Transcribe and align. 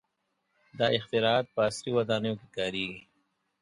•دا 0.77 0.87
اختراعات 0.97 1.45
په 1.53 1.59
عصري 1.67 1.91
ودانیو 1.97 2.39
کې 2.39 2.47
کارېږي. 2.57 3.01